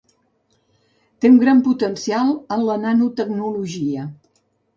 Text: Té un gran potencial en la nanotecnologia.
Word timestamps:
Té 1.25 1.29
un 1.33 1.37
gran 1.43 1.61
potencial 1.67 2.33
en 2.57 2.65
la 2.71 2.79
nanotecnologia. 2.87 4.09